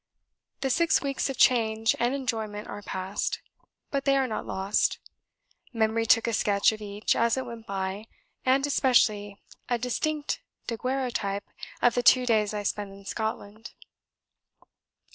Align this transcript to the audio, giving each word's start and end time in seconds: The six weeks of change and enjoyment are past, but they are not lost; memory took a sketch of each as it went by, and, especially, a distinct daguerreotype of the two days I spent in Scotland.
The 0.61 0.71
six 0.71 1.03
weeks 1.03 1.29
of 1.29 1.37
change 1.37 1.95
and 1.99 2.15
enjoyment 2.15 2.67
are 2.67 2.81
past, 2.81 3.39
but 3.91 4.03
they 4.05 4.17
are 4.17 4.25
not 4.25 4.47
lost; 4.47 4.97
memory 5.73 6.07
took 6.07 6.25
a 6.25 6.33
sketch 6.33 6.71
of 6.71 6.81
each 6.81 7.15
as 7.15 7.37
it 7.37 7.45
went 7.45 7.67
by, 7.67 8.07
and, 8.43 8.65
especially, 8.65 9.39
a 9.69 9.77
distinct 9.77 10.41
daguerreotype 10.65 11.47
of 11.83 11.93
the 11.93 12.01
two 12.01 12.25
days 12.25 12.51
I 12.51 12.63
spent 12.63 12.91
in 12.91 13.05
Scotland. 13.05 13.73